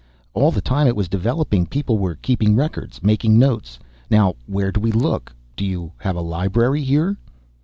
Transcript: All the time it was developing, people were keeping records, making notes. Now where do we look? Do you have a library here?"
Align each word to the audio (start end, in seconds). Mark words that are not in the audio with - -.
All 0.33 0.49
the 0.49 0.61
time 0.61 0.87
it 0.87 0.95
was 0.95 1.07
developing, 1.07 1.67
people 1.67 1.99
were 1.99 2.15
keeping 2.15 2.55
records, 2.55 3.03
making 3.03 3.37
notes. 3.37 3.77
Now 4.09 4.33
where 4.47 4.71
do 4.71 4.79
we 4.79 4.91
look? 4.91 5.31
Do 5.55 5.63
you 5.63 5.91
have 5.99 6.15
a 6.15 6.21
library 6.21 6.81
here?" 6.81 7.17